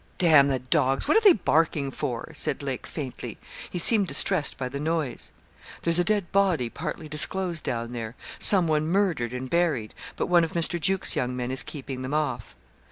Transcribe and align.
'D 0.17 0.41
the 0.49 0.57
dogs, 0.71 1.07
what 1.07 1.15
are 1.15 1.21
they 1.21 1.33
barking 1.33 1.91
for?' 1.91 2.31
said 2.33 2.63
Lake, 2.63 2.87
faintly. 2.87 3.37
He 3.69 3.77
seemed 3.77 4.07
distressed 4.07 4.57
by 4.57 4.67
the 4.67 4.79
noise. 4.79 5.31
'There's 5.83 5.99
a 5.99 6.03
dead 6.03 6.31
body 6.31 6.71
partly 6.71 7.07
disclosed 7.07 7.63
down 7.63 7.91
there 7.91 8.15
some 8.39 8.67
one 8.67 8.87
murdered 8.87 9.31
and 9.31 9.47
buried; 9.47 9.93
but 10.15 10.25
one 10.25 10.43
of 10.43 10.53
Mr. 10.53 10.79
Juke's 10.81 11.15
young 11.15 11.35
men 11.35 11.51
is 11.51 11.61
keeping 11.61 12.01
them 12.01 12.15
off.' 12.15 12.55